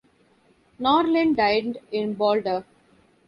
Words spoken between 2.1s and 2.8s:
Boulder.